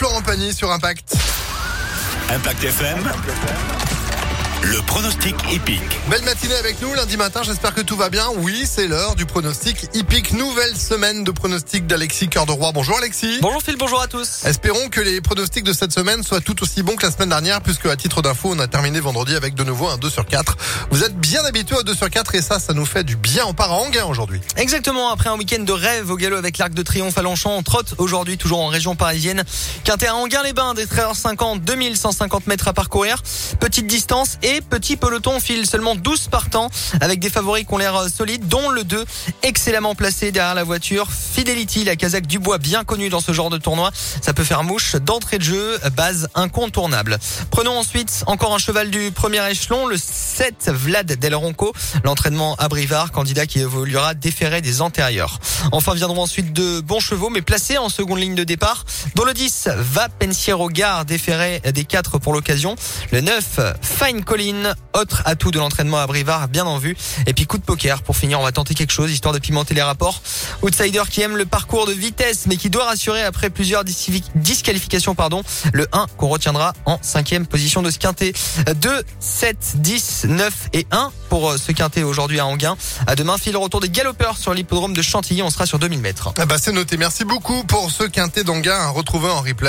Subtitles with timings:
[0.00, 1.14] Florent Pagny sur Impact.
[2.30, 3.99] Impact FM.
[4.62, 5.80] Le pronostic épique.
[6.10, 8.26] Belle matinée avec nous lundi matin, j'espère que tout va bien.
[8.36, 10.34] Oui, c'est l'heure du pronostic hippique.
[10.34, 12.70] Nouvelle semaine de pronostic d'Alexis Cœur de Roi.
[12.72, 13.38] Bonjour Alexis.
[13.40, 14.44] Bonjour Phil, bonjour à tous.
[14.44, 17.62] Espérons que les pronostics de cette semaine soient tout aussi bons que la semaine dernière,
[17.62, 20.56] puisque à titre d'info, on a terminé vendredi avec de nouveau un 2 sur 4.
[20.90, 23.44] Vous êtes bien habitués au 2 sur 4 et ça, ça nous fait du bien.
[23.46, 24.42] On part à Anguin aujourd'hui.
[24.56, 27.62] Exactement, après un week-end de rêve au galop avec l'Arc de Triomphe à Longchamp, on
[27.62, 29.42] trotte aujourd'hui toujours en région parisienne.
[29.84, 33.22] Quintet à Anguin-les-Bains, des 13h50, 2150 mètres à parcourir.
[33.58, 38.06] Petite distance et petit peloton file seulement 12 partants avec des favoris qui ont l'air
[38.08, 39.04] solides, dont le 2
[39.42, 41.08] excellemment placé derrière la voiture.
[41.10, 43.90] Fidelity, la Kazakh du bois bien connue dans ce genre de tournoi.
[44.22, 47.18] Ça peut faire mouche d'entrée de jeu, base incontournable.
[47.50, 51.72] Prenons ensuite encore un cheval du premier échelon, le 7 Vlad Del Ronco.
[52.04, 55.38] L'entraînement à Brivard, candidat qui évoluera déféré des antérieurs.
[55.72, 58.84] Enfin viendront ensuite de bons chevaux, mais placés en seconde ligne de départ.
[59.14, 62.76] Dont le 10 va Pensiero Gare, déféré des 4 pour l'occasion.
[63.12, 64.24] Le 9 Fine
[64.94, 66.96] Autre atout de l'entraînement à Brivard, bien en vue.
[67.26, 69.74] Et puis coup de poker pour finir, on va tenter quelque chose histoire de pimenter
[69.74, 70.22] les rapports.
[70.62, 75.42] Outsider qui aime le parcours de vitesse, mais qui doit rassurer après plusieurs disqualifications, pardon.
[75.72, 78.32] Le 1 qu'on retiendra en cinquième position de ce quintet.
[78.74, 82.76] 2, 7, 10, 9 et 1 pour ce quintet aujourd'hui à Anguin.
[83.06, 85.42] À demain, fil retour des galopeurs sur l'hippodrome de Chantilly.
[85.42, 86.32] On sera sur 2000 mètres.
[86.38, 86.96] Ah bah c'est noté.
[86.96, 89.54] Merci beaucoup pour ce quintet d'Anguin à retrouver en replay.